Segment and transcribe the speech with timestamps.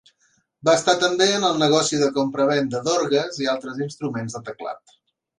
[0.67, 4.95] Va estar també en el negoci de compravenda d'orgues i altres instruments de teclat.